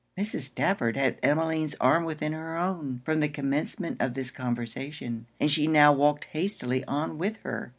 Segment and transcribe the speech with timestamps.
[0.17, 0.41] Mrs.
[0.49, 5.67] Stafford had Emmeline's arm within her own, from the commencement of this conversation; and she
[5.67, 7.69] now walked hastily on with her.